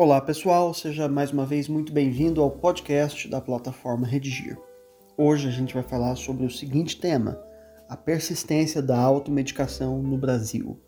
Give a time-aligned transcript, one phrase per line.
[0.00, 4.56] Olá pessoal, seja mais uma vez muito bem-vindo ao podcast da plataforma Redigir.
[5.16, 7.36] Hoje a gente vai falar sobre o seguinte tema:
[7.88, 10.80] a persistência da automedicação no Brasil.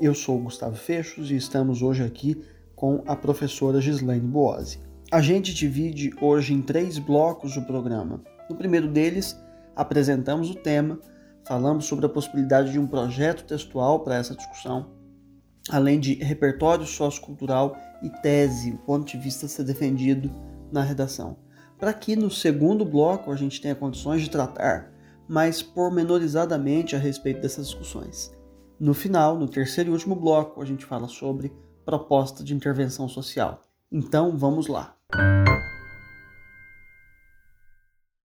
[0.00, 2.42] Eu sou Gustavo Fechos e estamos hoje aqui
[2.74, 4.80] com a professora Gislaine Boazzi.
[5.12, 8.20] A gente divide hoje em três blocos o programa.
[8.50, 9.40] No primeiro deles,
[9.76, 10.98] apresentamos o tema,
[11.46, 14.90] falamos sobre a possibilidade de um projeto textual para essa discussão,
[15.70, 20.30] além de repertório sociocultural e tese, o ponto de vista a ser defendido
[20.72, 21.36] na redação.
[21.78, 24.92] Para que no segundo bloco a gente tenha condições de tratar
[25.28, 28.36] mais pormenorizadamente a respeito dessas discussões.
[28.78, 31.52] No final, no terceiro e último bloco, a gente fala sobre
[31.84, 33.62] proposta de intervenção social.
[33.92, 34.96] Então, vamos lá.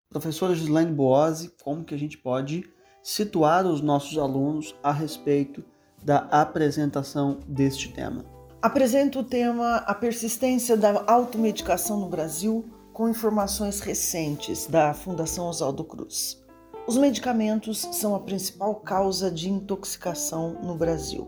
[0.08, 2.64] Professora Gislaine Boazzi, como que a gente pode
[3.02, 5.62] situar os nossos alunos a respeito
[6.06, 8.24] da apresentação deste tema?
[8.62, 15.82] Apresento o tema A persistência da automedicação no Brasil com informações recentes da Fundação Oswaldo
[15.82, 16.40] Cruz.
[16.86, 21.26] Os medicamentos são a principal causa de intoxicação no Brasil.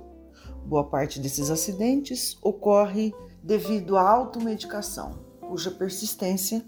[0.64, 3.12] Boa parte desses acidentes ocorre
[3.42, 6.64] devido à automedicação, cuja persistência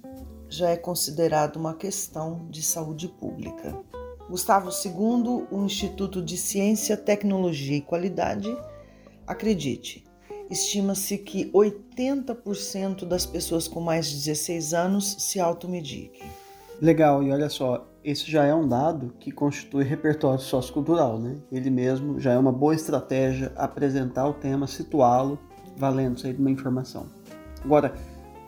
[0.48, 3.78] já é considerada uma questão de saúde pública.
[4.30, 8.56] Gustavo II, o Instituto de Ciência, Tecnologia e Qualidade,
[9.26, 10.04] acredite,
[10.48, 16.22] estima-se que 80% das pessoas com mais de 16 anos se automediquem.
[16.80, 21.36] Legal, e olha só, esse já é um dado que constitui repertório sociocultural, né?
[21.50, 25.40] Ele mesmo já é uma boa estratégia apresentar o tema, situá-lo,
[25.76, 27.06] valendo-se de uma informação.
[27.64, 27.92] Agora,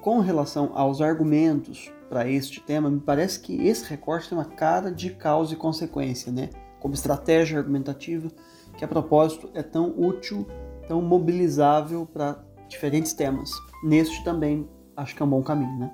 [0.00, 4.92] com relação aos argumentos para este tema, me parece que esse recorte tem uma cara
[4.92, 6.50] de causa e consequência, né?
[6.78, 8.30] Como estratégia argumentativa,
[8.76, 10.46] que a propósito é tão útil
[10.86, 13.50] tão mobilizável para diferentes temas.
[13.82, 15.90] Neste também acho que é um bom caminho, né?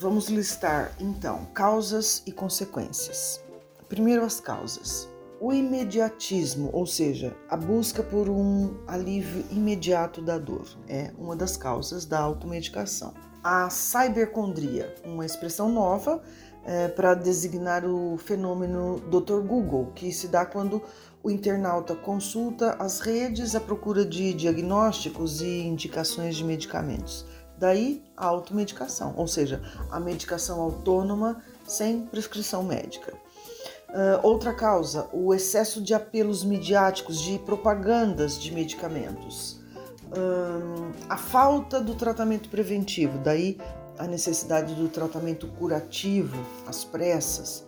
[0.00, 3.40] Vamos listar então causas e consequências.
[3.88, 5.08] Primeiro as causas.
[5.40, 11.56] O imediatismo, ou seja, a busca por um alívio imediato da dor, é uma das
[11.56, 13.14] causas da automedicação.
[13.42, 16.20] A cybercondria, uma expressão nova
[16.64, 19.40] é, para designar o fenômeno Dr.
[19.40, 20.82] Google, que se dá quando
[21.22, 27.24] o internauta consulta as redes à procura de diagnósticos e indicações de medicamentos.
[27.56, 29.60] Daí a automedicação, ou seja,
[29.90, 33.14] a medicação autônoma sem prescrição médica.
[33.88, 39.57] Uh, outra causa, o excesso de apelos midiáticos, de propagandas de medicamentos.
[41.08, 43.58] A falta do tratamento preventivo, daí
[43.98, 46.36] a necessidade do tratamento curativo
[46.66, 47.66] às pressas.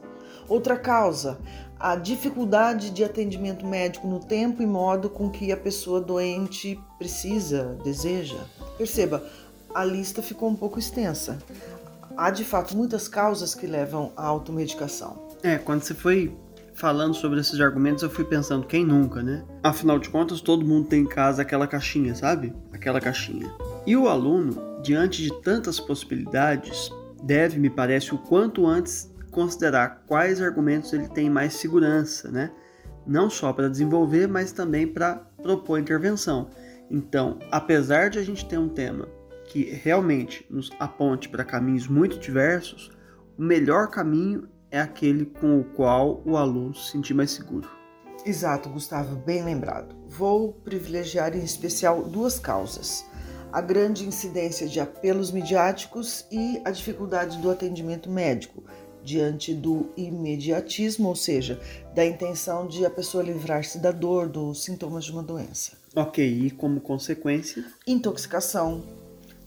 [0.48, 1.38] Outra causa,
[1.78, 7.78] a dificuldade de atendimento médico no tempo e modo com que a pessoa doente precisa,
[7.84, 8.38] deseja.
[8.76, 9.24] Perceba,
[9.74, 11.38] a lista ficou um pouco extensa.
[12.16, 15.30] Há de fato muitas causas que levam à automedicação.
[15.42, 16.36] É, quando você foi
[16.74, 19.44] falando sobre esses argumentos, eu fui pensando, quem nunca, né?
[19.62, 22.52] Afinal de contas, todo mundo tem em casa aquela caixinha, sabe?
[22.72, 23.52] Aquela caixinha.
[23.86, 26.90] E o aluno, diante de tantas possibilidades,
[27.22, 32.50] deve, me parece, o quanto antes considerar quais argumentos ele tem mais segurança, né?
[33.06, 36.50] Não só para desenvolver, mas também para propor intervenção.
[36.90, 39.08] Então, apesar de a gente ter um tema
[39.46, 42.90] que realmente nos aponte para caminhos muito diversos,
[43.38, 47.68] o melhor caminho é aquele com o qual o aluno se sentir mais seguro.
[48.24, 49.94] Exato, Gustavo, bem lembrado.
[50.08, 53.04] Vou privilegiar em especial duas causas:
[53.52, 58.62] a grande incidência de apelos midiáticos e a dificuldade do atendimento médico,
[59.02, 61.58] diante do imediatismo, ou seja,
[61.94, 65.72] da intenção de a pessoa livrar-se da dor, dos sintomas de uma doença.
[65.96, 67.64] Ok, e como consequência?
[67.86, 68.82] Intoxicação,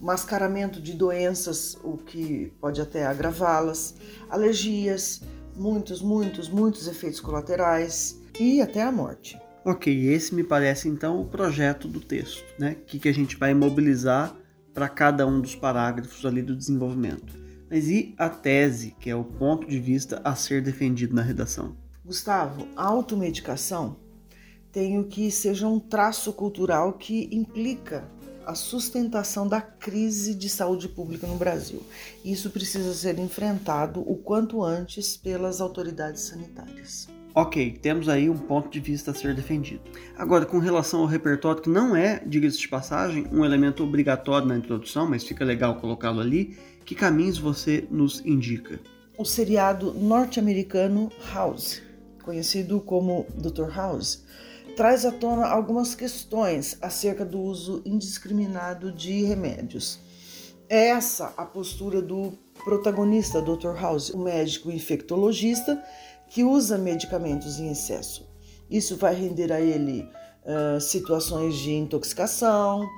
[0.04, 3.94] mascaramento de doenças, o que pode até agravá-las,
[4.28, 5.22] alergias,
[5.56, 9.40] muitos, muitos, muitos efeitos colaterais e até a morte.
[9.64, 12.76] Ok, esse me parece então o projeto do texto, né?
[12.86, 14.36] Que, que a gente vai mobilizar
[14.74, 17.32] para cada um dos parágrafos ali do desenvolvimento.
[17.70, 21.74] Mas e a tese, que é o ponto de vista a ser defendido na redação?
[22.04, 23.96] Gustavo, a automedicação
[24.70, 28.12] tem o que seja um traço cultural que implica
[28.46, 31.82] a sustentação da crise de saúde pública no Brasil.
[32.24, 37.08] Isso precisa ser enfrentado o quanto antes pelas autoridades sanitárias.
[37.36, 39.80] Ok, temos aí um ponto de vista a ser defendido.
[40.16, 44.56] Agora, com relação ao repertório, que não é, diga-se de passagem, um elemento obrigatório na
[44.56, 48.78] introdução, mas fica legal colocá-lo ali, que caminhos você nos indica?
[49.18, 51.82] O seriado norte-americano House,
[52.22, 53.68] conhecido como Dr.
[53.74, 54.24] House,
[54.76, 59.98] traz à tona algumas questões acerca do uso indiscriminado de remédios.
[60.68, 62.32] É essa a postura do
[62.64, 63.74] protagonista, Dr.
[63.78, 65.82] House, o médico infectologista
[66.28, 68.26] que usa medicamentos em excesso.
[68.70, 70.08] Isso vai render a ele
[70.44, 72.88] uh, situações de intoxicação,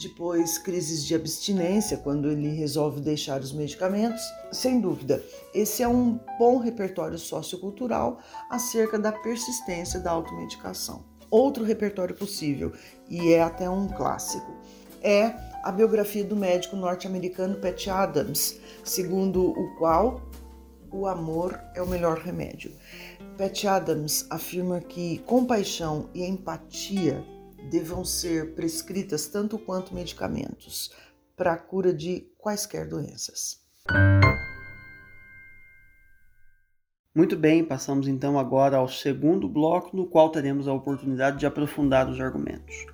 [0.00, 4.22] depois crises de abstinência, quando ele resolve deixar os medicamentos.
[4.52, 5.24] Sem dúvida,
[5.54, 8.18] esse é um bom repertório sociocultural
[8.50, 11.04] acerca da persistência da automedicação.
[11.34, 12.72] Outro repertório possível,
[13.10, 14.56] e é até um clássico,
[15.02, 15.34] é
[15.64, 20.22] a biografia do médico norte-americano Pat Adams, segundo o qual
[20.92, 22.70] o amor é o melhor remédio.
[23.36, 27.26] Pat Adams afirma que compaixão e empatia
[27.68, 30.92] devam ser prescritas tanto quanto medicamentos
[31.36, 33.58] para a cura de quaisquer doenças.
[37.16, 42.10] Muito bem, passamos então agora ao segundo bloco, no qual teremos a oportunidade de aprofundar
[42.10, 42.86] os argumentos.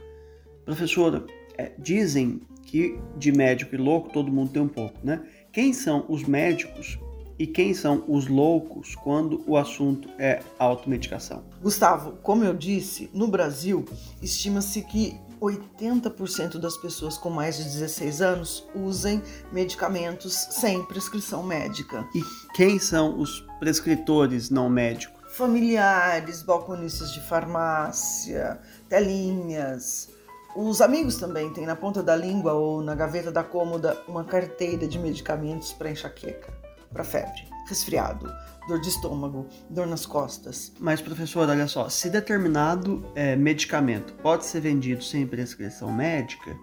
[0.63, 1.25] Professora,
[1.57, 5.23] é, dizem que de médico e louco todo mundo tem um pouco, né?
[5.51, 6.99] Quem são os médicos
[7.39, 11.43] e quem são os loucos quando o assunto é automedicação?
[11.63, 13.87] Gustavo, como eu disse, no Brasil
[14.21, 22.07] estima-se que 80% das pessoas com mais de 16 anos usem medicamentos sem prescrição médica.
[22.15, 22.23] E
[22.55, 25.19] quem são os prescritores não médicos?
[25.35, 30.09] Familiares, balconistas de farmácia, telinhas.
[30.57, 34.87] Os amigos também têm na ponta da língua ou na gaveta da cômoda uma carteira
[34.87, 36.61] de medicamentos para enxaqueca
[36.93, 38.33] para febre, resfriado,
[38.71, 40.73] dor de estômago, dor nas costas.
[40.79, 46.57] Mas, professor, olha só, se determinado é, medicamento pode ser vendido sem prescrição médica,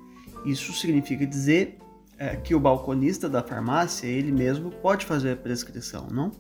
[0.46, 1.78] isso significa dizer
[2.18, 6.32] é, que o balconista da farmácia, ele mesmo, pode fazer a prescrição, não?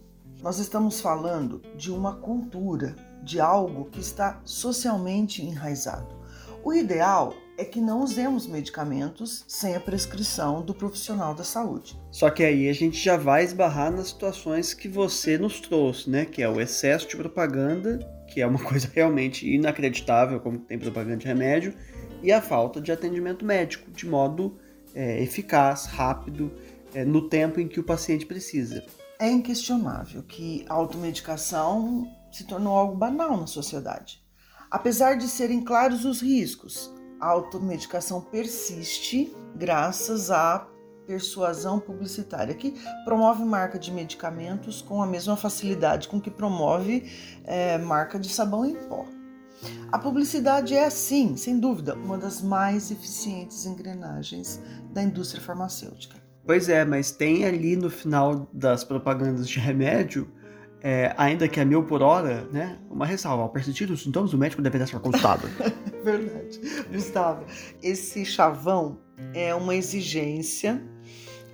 [0.41, 6.15] Nós estamos falando de uma cultura, de algo que está socialmente enraizado.
[6.63, 12.00] O ideal é que não usemos medicamentos sem a prescrição do profissional da saúde.
[12.12, 16.24] Só que aí a gente já vai esbarrar nas situações que você nos trouxe, né?
[16.24, 21.18] Que é o excesso de propaganda, que é uma coisa realmente inacreditável, como tem propaganda
[21.18, 21.74] de remédio,
[22.21, 24.59] e a falta de atendimento médico, de modo
[24.94, 26.51] é, eficaz, rápido,
[26.94, 28.86] é, no tempo em que o paciente precisa.
[29.19, 34.21] É inquestionável que a automedicação se tornou algo banal na sociedade.
[34.69, 40.67] Apesar de serem claros os riscos, a automedicação persiste graças à
[41.05, 42.75] persuasão publicitária, que
[43.05, 47.09] promove marca de medicamentos com a mesma facilidade com que promove
[47.45, 49.05] é, marca de sabão em pó.
[49.91, 54.61] A publicidade é, sim, sem dúvida, uma das mais eficientes engrenagens
[54.91, 56.17] da indústria farmacêutica.
[56.45, 60.31] Pois é, mas tem ali no final das propagandas de remédio
[60.81, 62.77] é, ainda que a mil por hora, né?
[62.89, 65.47] Uma ressalva, ao persistir os sintomas, o médico deveria ser consultado.
[66.03, 66.59] Verdade.
[66.91, 67.45] Gustavo,
[67.81, 69.00] esse chavão
[69.33, 70.81] é uma exigência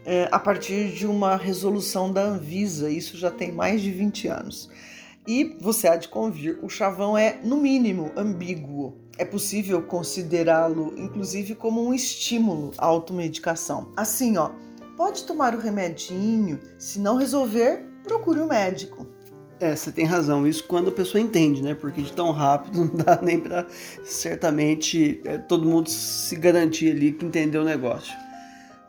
[0.06, 4.70] é, a partir de uma resolução da Anvisa, isso já tem mais de 20 anos.
[5.26, 8.98] E você há de convir, o chavão é, no mínimo, ambíguo.
[9.18, 13.94] É possível considerá-lo, inclusive, como um estímulo à automedicação.
[13.96, 14.52] Assim, ó,
[14.98, 19.08] pode tomar o remedinho, se não resolver, procure o um médico.
[19.63, 20.45] É, você tem razão.
[20.45, 21.74] Isso quando a pessoa entende, né?
[21.74, 23.66] Porque de tão rápido não dá nem para
[24.04, 28.14] certamente é, todo mundo se garantir ali que entendeu o negócio.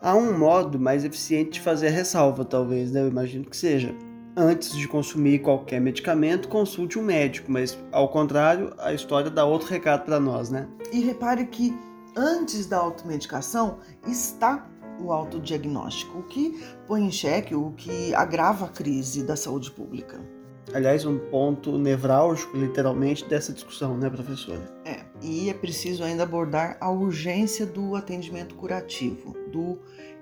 [0.03, 3.03] Há um modo mais eficiente de fazer a ressalva, talvez, né?
[3.03, 3.95] Eu imagino que seja.
[4.37, 9.69] Antes de consumir qualquer medicamento, consulte um médico, mas ao contrário, a história dá outro
[9.69, 10.67] recado para nós, né?
[10.93, 11.73] E repare que
[12.17, 14.69] antes da automedicação está
[14.99, 20.35] o autodiagnóstico, o que põe em xeque, o que agrava a crise da saúde pública
[20.73, 24.61] aliás, um ponto nevrálgico, literalmente, dessa discussão, né, professora?
[24.85, 29.79] É, e é preciso ainda abordar a urgência do atendimento curativo, do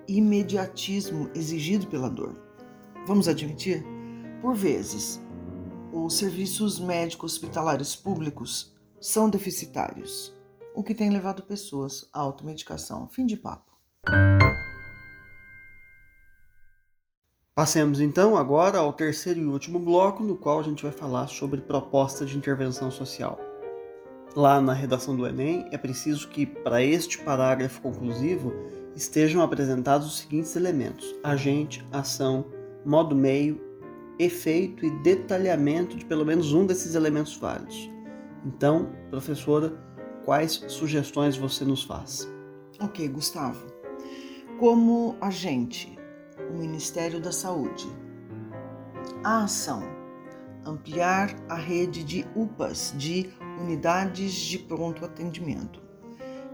[0.09, 2.37] imediatismo exigido pela dor.
[3.07, 3.85] Vamos admitir?
[4.41, 5.21] Por vezes,
[5.93, 10.35] os serviços médicos hospitalares públicos são deficitários,
[10.75, 13.09] o que tem levado pessoas à automedicação.
[13.09, 13.73] Fim de papo.
[17.63, 21.61] Passemos então agora ao terceiro e último bloco, no qual a gente vai falar sobre
[21.61, 23.39] propostas de intervenção social.
[24.35, 28.53] Lá na redação do Enem, é preciso que, para este parágrafo conclusivo,
[28.97, 32.47] estejam apresentados os seguintes elementos: agente, ação,
[32.85, 33.61] modo meio,
[34.19, 37.89] efeito e detalhamento de pelo menos um desses elementos válidos.
[38.45, 39.73] Então, professora,
[40.25, 42.29] quais sugestões você nos faz?
[42.81, 43.65] Ok, Gustavo.
[44.59, 45.97] Como agente,
[46.51, 47.87] o Ministério da Saúde.
[49.25, 49.83] A ação:
[50.65, 53.31] ampliar a rede de UPAs, de
[53.61, 55.83] unidades de pronto atendimento.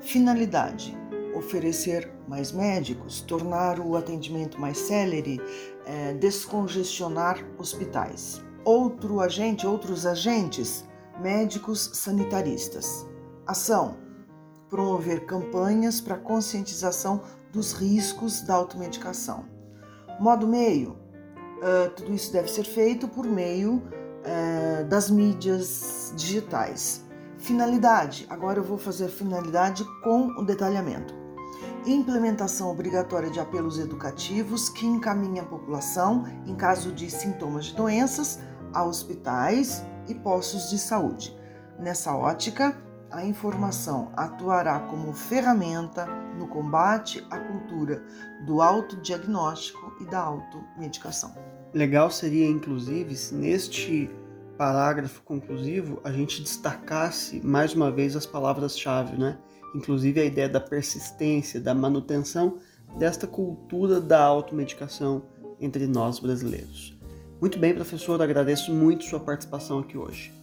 [0.01, 0.97] Finalidade:
[1.35, 5.41] oferecer mais médicos, tornar o atendimento mais célere,
[5.87, 8.43] é, descongestionar hospitais.
[8.65, 10.85] Outro agente, outros agentes,
[11.21, 13.07] médicos sanitaristas.
[13.47, 13.97] Ação:
[14.69, 19.58] promover campanhas para conscientização dos riscos da automedicação.
[20.19, 27.05] Modo meio: uh, tudo isso deve ser feito por meio uh, das mídias digitais.
[27.39, 31.15] Finalidade: agora eu vou fazer finalidade com o detalhamento.
[31.87, 38.41] Implementação obrigatória de apelos educativos que encaminhem a população, em caso de sintomas de doenças,
[38.73, 41.37] a hospitais e postos de saúde.
[41.79, 42.77] Nessa ótica,
[43.11, 46.07] a informação atuará como ferramenta
[46.39, 48.03] no combate à cultura
[48.47, 51.35] do autodiagnóstico e da automedicação.
[51.73, 54.11] Legal seria, inclusive, se neste
[54.57, 59.39] parágrafo conclusivo a gente destacasse mais uma vez as palavras-chave, né?
[59.75, 62.59] Inclusive a ideia da persistência, da manutenção
[62.99, 65.23] desta cultura da automedicação
[65.61, 66.99] entre nós brasileiros.
[67.41, 70.38] Muito bem, professor, agradeço muito sua participação aqui hoje.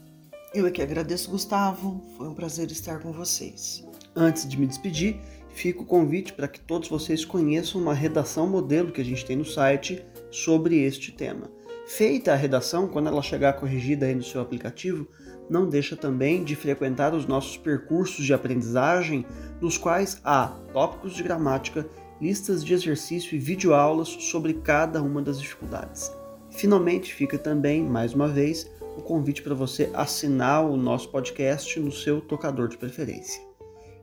[0.55, 2.01] Eu é que agradeço, Gustavo.
[2.15, 3.85] Foi um prazer estar com vocês.
[4.15, 5.19] Antes de me despedir,
[5.49, 9.35] fica o convite para que todos vocês conheçam uma redação modelo que a gente tem
[9.35, 11.51] no site sobre este tema.
[11.85, 15.05] Feita a redação, quando ela chegar corrigida aí no seu aplicativo,
[15.49, 19.25] não deixa também de frequentar os nossos percursos de aprendizagem,
[19.59, 21.85] nos quais há tópicos de gramática,
[22.21, 26.09] listas de exercício e videoaulas sobre cada uma das dificuldades.
[26.49, 31.91] Finalmente, fica também, mais uma vez, o convite para você assinar o nosso podcast no
[31.91, 33.41] seu tocador de preferência.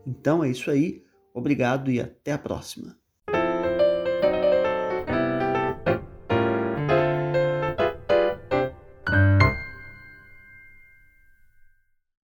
[0.07, 1.03] Então é isso aí,
[1.35, 3.02] obrigado e até a próxima.